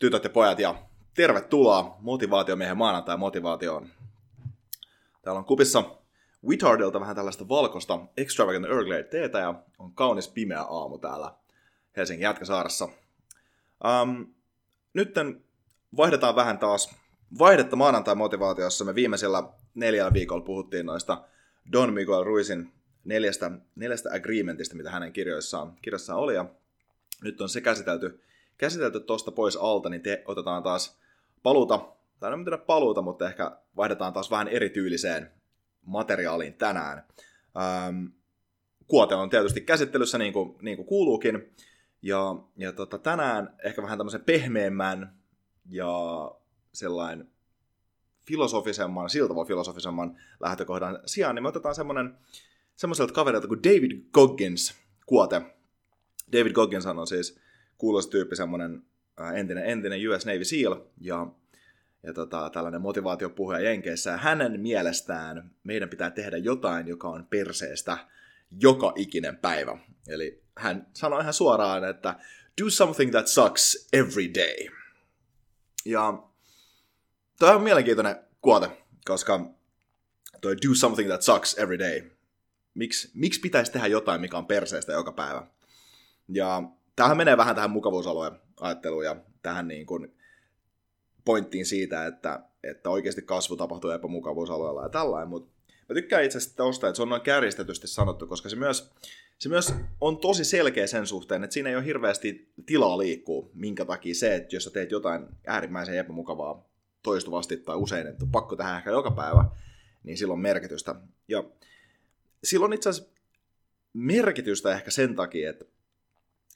[0.00, 0.74] tytöt ja pojat, ja
[1.14, 3.88] tervetuloa motivaatiomiehen maanantai motivaatioon.
[5.22, 5.84] Täällä on kupissa
[6.46, 11.34] Witardilta vähän tällaista valkoista Extravagant Earl Grey teetä, ja on kaunis pimeä aamu täällä
[11.96, 12.88] Helsingin Jätkäsaaressa.
[14.02, 14.34] Um,
[14.94, 15.14] nyt
[15.96, 16.94] vaihdetaan vähän taas
[17.38, 18.84] vaihdetta maanantai motivaatiossa.
[18.84, 19.42] Me viimeisellä
[19.74, 21.24] neljällä viikolla puhuttiin noista
[21.72, 22.72] Don Miguel Ruizin
[23.04, 26.44] neljästä, neljästä agreementista, mitä hänen kirjoissaan, kirjassaan oli, ja
[27.22, 28.22] nyt on se käsitelty
[28.60, 30.98] käsitelty tuosta pois alta, niin te otetaan taas
[31.42, 31.88] paluuta,
[32.20, 35.30] tai en tiedä paluuta, mutta ehkä vaihdetaan taas vähän erityyliseen
[35.86, 37.04] materiaaliin tänään.
[37.56, 38.06] Ähm,
[38.86, 41.54] kuote on tietysti käsittelyssä niin kuin, niin kuin kuuluukin,
[42.02, 45.14] ja, ja tota, tänään ehkä vähän tämmöisen pehmeämmän
[45.68, 45.94] ja
[46.72, 47.28] sellainen
[48.26, 52.18] filosofisemman, siltä voi filosofisemman lähtökohdan sijaan, niin me otetaan semmoinen
[52.76, 54.74] semmoiselta kaverilta kuin David Goggins
[55.06, 55.42] kuote.
[56.32, 57.40] David Goggins on siis
[57.80, 58.82] kuuloisa tyyppi, semmoinen
[59.34, 61.26] entinen, entinen US Navy SEAL ja,
[62.02, 64.16] ja tota, tällainen motivaatiopuhuja Jenkeissä.
[64.16, 67.98] Hänen mielestään meidän pitää tehdä jotain, joka on perseestä
[68.60, 69.78] joka ikinen päivä.
[70.08, 72.14] Eli hän sanoi ihan suoraan, että
[72.62, 74.76] do something that sucks every day.
[75.84, 76.22] Ja
[77.38, 78.70] toi on mielenkiintoinen kuote,
[79.04, 79.50] koska
[80.40, 82.10] toi do something that sucks every day.
[82.74, 85.46] Miksi, miksi pitäisi tehdä jotain, mikä on perseestä joka päivä?
[86.28, 86.62] Ja
[87.00, 90.14] tämähän menee vähän tähän mukavuusalueen ajatteluun ja tähän niin kuin
[91.24, 95.52] pointtiin siitä, että, että oikeasti kasvu tapahtuu epämukavuusalueella ja tällainen, mutta
[95.88, 98.92] mä tykkään itse asiassa tosta, että se on noin kärjistetysti sanottu, koska se myös,
[99.38, 103.84] se myös on tosi selkeä sen suhteen, että siinä ei ole hirveästi tilaa liikkuu, minkä
[103.84, 106.68] takia se, että jos sä teet jotain äärimmäisen epämukavaa
[107.02, 109.44] toistuvasti tai usein, että on pakko tähän ehkä joka päivä,
[110.02, 110.94] niin silloin on merkitystä.
[111.28, 111.44] Ja
[112.44, 113.12] silloin itse asiassa
[113.92, 115.64] merkitystä ehkä sen takia, että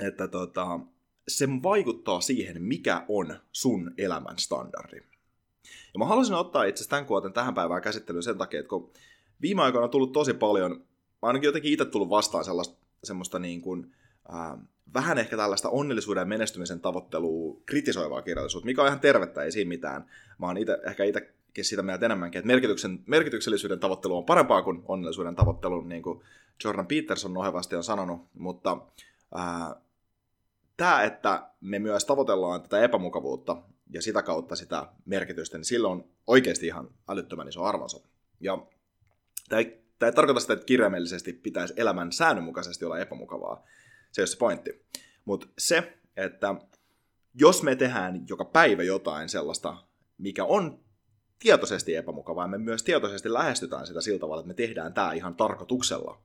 [0.00, 0.80] että tota,
[1.28, 4.96] se vaikuttaa siihen, mikä on sun elämän standardi.
[5.92, 8.90] Ja mä haluaisin ottaa itse asiassa tämän kuoten tähän päivään käsittelyyn sen takia, että kun
[9.42, 10.84] viime aikoina on tullut tosi paljon,
[11.22, 13.94] ainakin jotenkin itse tullut vastaan sellaista, semmoista niin kuin,
[14.34, 14.58] äh,
[14.94, 19.68] vähän ehkä tällaista onnellisuuden ja menestymisen tavoittelua kritisoivaa kirjallisuutta, mikä on ihan tervettä, ei siinä
[19.68, 20.04] mitään.
[20.38, 24.82] Mä oon ite, ehkä itsekin sitä mieltä enemmänkin, että merkityksen, merkityksellisyyden tavoittelu on parempaa kuin
[24.88, 26.20] onnellisuuden tavoittelu, niin kuin
[26.64, 28.78] Jordan Peterson nohevasti on sanonut, mutta
[29.38, 29.82] äh,
[30.80, 36.04] tämä, että me myös tavoitellaan tätä epämukavuutta ja sitä kautta sitä merkitystä, niin sillä on
[36.26, 38.00] oikeasti ihan älyttömän iso arvonsa.
[38.40, 38.66] Ja
[39.48, 43.64] tämä ei, tämä ei tarkoita sitä, että kirjaimellisesti pitäisi elämän säännönmukaisesti olla epämukavaa.
[44.12, 44.86] Se ei ole se pointti.
[45.24, 46.54] Mutta se, että
[47.34, 49.76] jos me tehdään joka päivä jotain sellaista,
[50.18, 50.80] mikä on
[51.38, 55.34] tietoisesti epämukavaa, ja me myös tietoisesti lähestytään sitä sillä tavalla, että me tehdään tämä ihan
[55.34, 56.22] tarkoituksella,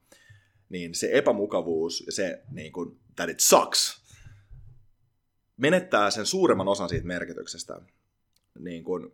[0.69, 4.04] niin se epämukavuus ja se, niin kuin, that it sucks,
[5.57, 7.81] menettää sen suuremman osan siitä merkityksestä.
[8.59, 9.13] Niin kuin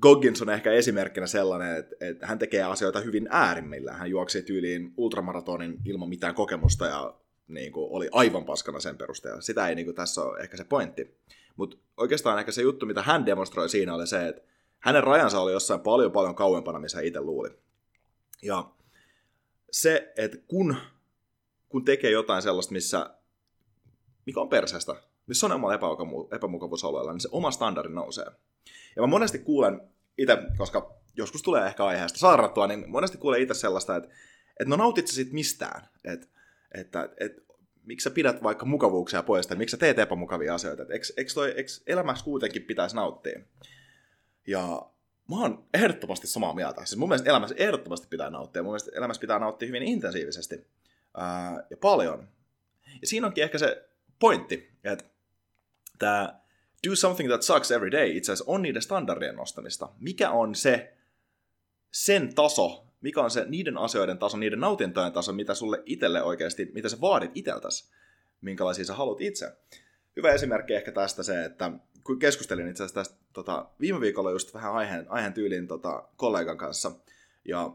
[0.00, 3.92] Goggins on ehkä esimerkkinä sellainen, että, että hän tekee asioita hyvin äärimmillä.
[3.92, 7.14] Hän juoksi tyyliin ultramaratonin ilman mitään kokemusta ja
[7.48, 9.40] niin kuin, oli aivan paskana sen perusteella.
[9.40, 11.18] Sitä ei niin kuin, tässä ole ehkä se pointti.
[11.56, 14.42] Mutta oikeastaan ehkä se juttu, mitä hän demonstroi siinä, oli se, että
[14.78, 17.50] hänen rajansa oli jossain paljon paljon kauempana, missä hän itse luuli.
[18.42, 18.70] Ja
[19.70, 20.76] se, että kun,
[21.68, 23.10] kun tekee jotain sellaista, missä,
[24.26, 24.96] mikä on perseestä,
[25.32, 25.74] missä on omalla
[26.32, 28.26] epämukavuusalueella, niin se oma standardi nousee.
[28.96, 29.80] Ja mä monesti kuulen
[30.18, 34.08] itse, koska joskus tulee ehkä aiheesta saarrattua, niin monesti kuulen itse sellaista, että,
[34.60, 36.26] että no nautit sä sit mistään, että,
[36.74, 37.42] että, että
[37.84, 41.32] miksi sä pidät vaikka mukavuuksia pois, tai miksi sä teet epämukavia asioita, että eikö, eikö,
[41.34, 43.40] toi, eikö elämässä kuitenkin pitäisi nauttia.
[44.46, 44.86] Ja
[45.30, 46.84] mä oon ehdottomasti samaa mieltä.
[46.84, 48.62] Siis mun mielestä elämässä ehdottomasti pitää nauttia.
[48.62, 50.66] Mun mielestä elämässä pitää nauttia hyvin intensiivisesti
[51.16, 52.28] ää, ja paljon.
[53.00, 53.88] Ja siinä onkin ehkä se
[54.18, 55.04] pointti, että
[56.02, 56.40] tämä
[56.88, 59.88] do something that sucks every day itse asiassa on niiden standardien nostamista.
[59.98, 60.94] Mikä on se
[61.90, 66.70] sen taso, mikä on se niiden asioiden taso, niiden nautintojen taso, mitä sulle itselle oikeasti,
[66.74, 67.90] mitä sä vaadit iteltäsi,
[68.40, 69.52] minkälaisia sä haluat itse.
[70.16, 71.72] Hyvä esimerkki ehkä tästä se, että
[72.04, 76.58] kun keskustelin itse asiassa tästä tota, viime viikolla just vähän aiheen, aiheen tyylin tota, kollegan
[76.58, 76.92] kanssa,
[77.44, 77.74] ja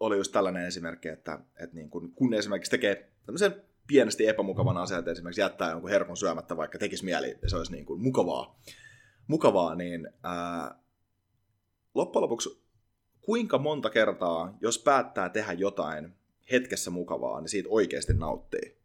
[0.00, 4.98] oli just tällainen esimerkki, että, että niin kun, kun esimerkiksi tekee tämmöisen pienesti epämukavan asian,
[4.98, 8.60] että esimerkiksi jättää jonkun herkun syömättä, vaikka tekisi mieli, se olisi niin kuin mukavaa,
[9.26, 10.74] mukavaa niin ää,
[11.94, 12.62] loppujen lopuksi
[13.20, 16.14] kuinka monta kertaa, jos päättää tehdä jotain
[16.50, 18.80] hetkessä mukavaa, niin siitä oikeasti nauttii.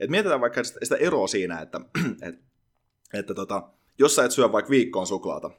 [0.00, 1.80] Et mietitään vaikka sitä eroa siinä, että,
[2.28, 2.40] että,
[3.14, 5.50] että tota, jos sä et syö vaikka viikkoon suklaata,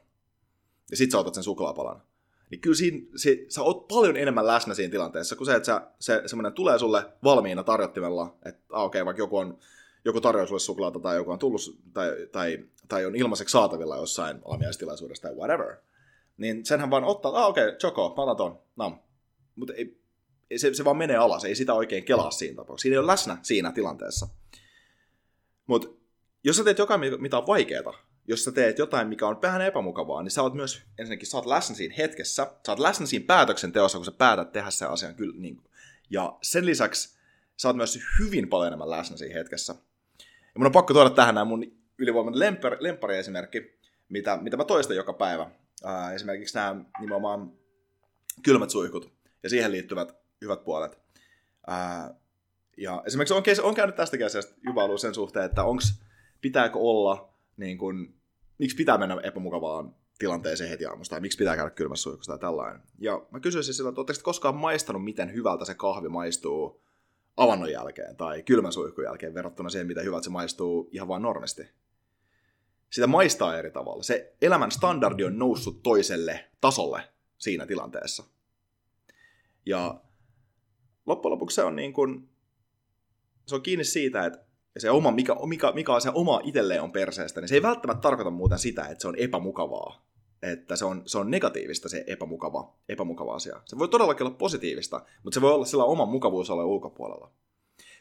[0.92, 2.02] ja sit sä otat sen suklaapalan,
[2.50, 6.22] niin kyllä siinä, se, sä oot paljon enemmän läsnä siinä tilanteessa, kuin se, että se
[6.26, 9.58] semmoinen tulee sulle valmiina tarjottimella, että ah, okei, okay, vaikka joku on
[10.06, 11.62] joku tarjoaa sulle suklaata tai joku on tullut
[11.94, 15.76] tai, tai, tai on ilmaiseksi saatavilla jossain aamiaistilaisuudessa tai whatever,
[16.38, 19.00] niin senhän vaan ottaa, ah okei, okay, Choco, mä otan ton, nam.
[19.56, 19.98] Mutta ei,
[20.58, 22.82] se, se vaan menee alas, ei sitä oikein kelaa siinä tapauksessa.
[22.82, 24.28] Siinä ei ole läsnä siinä tilanteessa.
[25.68, 25.88] Mutta
[26.44, 27.94] jos sä teet jotain, mitä on vaikeaa,
[28.28, 31.46] jos sä teet jotain, mikä on vähän epämukavaa, niin sä oot myös, ensinnäkin sä oot
[31.46, 35.36] läsnä siinä hetkessä, sä oot läsnä siinä päätöksenteossa, kun sä päätät tehdä sen asian kyllä.
[35.38, 35.62] Niin,
[36.10, 37.18] ja sen lisäksi
[37.58, 39.76] sä oot myös hyvin paljon enemmän läsnä siinä hetkessä.
[40.20, 41.64] Ja mun on pakko tuoda tähän nämä mun
[41.98, 43.80] ylivoimainen lempari, lempari-esimerkki,
[44.10, 45.50] mitä, mitä mä toistan joka päivä.
[45.84, 47.52] Ää, esimerkiksi nämä nimenomaan
[48.44, 49.14] kylmät suihkut
[49.44, 51.00] ja siihen liittyvät hyvät puolet.
[51.68, 52.14] Ää,
[52.78, 56.02] ja esimerkiksi on, on käynyt tästäkin asiasta juvailua sen suhteen, että onks,
[56.42, 58.14] pitääkö olla niin kun,
[58.58, 62.82] miksi pitää mennä epämukavaan tilanteeseen heti aamusta, tai miksi pitää käydä kylmässä suihkussa tai tällainen.
[63.00, 66.82] Ja mä kysyisin sillä, että oletteko koskaan maistanut, miten hyvältä se kahvi maistuu
[67.38, 71.64] avannon jälkeen tai kylmän suihkun jälkeen verrattuna siihen, mitä hyvältä se maistuu ihan vain normisti.
[72.90, 74.04] Sitä maistaa eri tavalla.
[74.04, 77.02] Se elämän standardi on noussut toiselle tasolle
[77.38, 78.24] siinä tilanteessa.
[79.66, 80.02] Ja
[81.06, 82.30] loppujen lopuksi se on niin kuin,
[83.46, 84.47] se on kiinni siitä, että
[84.78, 87.62] ja se oma, mikä, mikä, mikä on se oma itselleen on perseestä, niin se ei
[87.62, 90.06] välttämättä tarkoita muuten sitä, että se on epämukavaa.
[90.42, 93.62] Että se on, se on negatiivista se epämukava, epämukava asia.
[93.66, 97.32] Se voi todellakin olla positiivista, mutta se voi olla sillä oma mukavuusalueen ulkopuolella.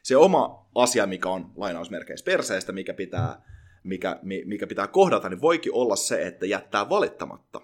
[0.02, 3.42] Se oma asia, mikä on lainausmerkeissä perseestä, mikä pitää,
[3.82, 7.60] mikä, mikä pitää kohdata, niin voikin olla se, että jättää valittamatta.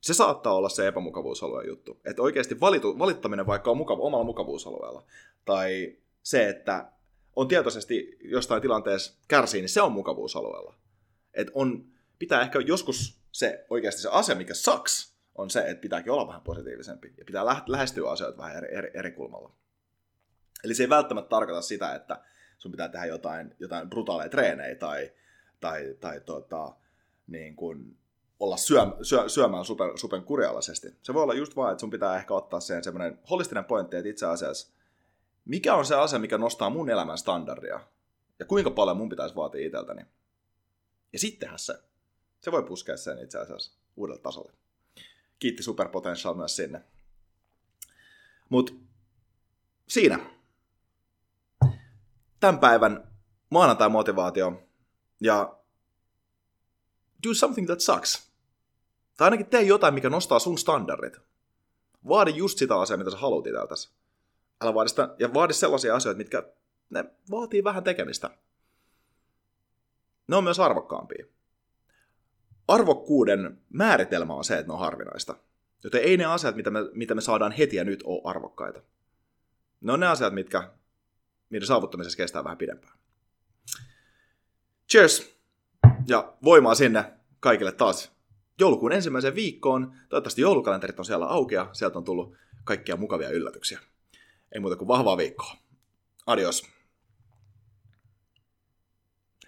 [0.00, 2.00] Se saattaa olla se epämukavuusalueen juttu.
[2.04, 5.02] Että oikeasti valitu, valittaminen vaikka on mukava, omalla mukavuusalueella.
[5.44, 6.92] Tai se, että
[7.36, 10.74] on tietoisesti jostain tilanteessa kärsii, niin se on mukavuusalueella.
[11.34, 11.86] Et on,
[12.18, 16.40] pitää ehkä joskus se oikeasti se asia, mikä sucks, on se, että pitääkin olla vähän
[16.40, 19.52] positiivisempi ja pitää lähestyä asioita vähän eri, eri, eri kulmalla.
[20.64, 22.24] Eli se ei välttämättä tarkoita sitä, että
[22.58, 25.12] sun pitää tehdä jotain, jotain brutaaleja treenejä tai,
[25.60, 26.74] tai, tai tota,
[27.26, 27.98] niin kuin
[28.40, 30.88] olla syö, syö, syömään super, super kurjalaisesti.
[31.02, 34.08] Se voi olla just vaan, että sun pitää ehkä ottaa sen semmoinen holistinen pointti, että
[34.08, 34.75] itse asiassa
[35.46, 37.80] mikä on se asia, mikä nostaa mun elämän standardia?
[38.38, 40.02] Ja kuinka paljon mun pitäisi vaatia itseltäni?
[41.12, 41.78] Ja sittenhän se.
[42.40, 44.52] Se voi puskea sen itse asiassa uudelle tasolle.
[45.38, 46.82] Kiitti Superpotential myös sinne.
[48.48, 48.72] Mutta
[49.88, 50.18] siinä.
[52.40, 53.12] Tämän päivän
[53.50, 54.62] maanantai-motivaatio
[55.20, 55.58] ja
[57.26, 58.30] do something that sucks.
[59.16, 61.16] Tai ainakin tee jotain, mikä nostaa sun standardit.
[62.08, 63.96] Vaadi just sitä asiaa, mitä sä haluat itseltäsi
[64.60, 66.42] älä vaadi sitä, ja vaadi sellaisia asioita, mitkä
[66.90, 68.30] ne vaatii vähän tekemistä.
[70.28, 71.26] Ne on myös arvokkaampia.
[72.68, 75.36] Arvokkuuden määritelmä on se, että ne on harvinaista.
[75.84, 78.82] Joten ei ne asiat, mitä me, mitä me saadaan heti ja nyt, ole arvokkaita.
[79.80, 80.70] Ne on ne asiat, mitkä
[81.50, 82.98] niiden saavuttamisessa kestää vähän pidempään.
[84.90, 85.36] Cheers!
[86.08, 88.12] Ja voimaa sinne kaikille taas
[88.60, 89.92] joulukuun ensimmäiseen viikkoon.
[90.08, 93.80] Toivottavasti joulukalenterit on siellä auki ja sieltä on tullut kaikkia mukavia yllätyksiä.
[94.56, 95.56] Ei muuta kuin vahvaa viikkoa.
[96.26, 96.75] Adios.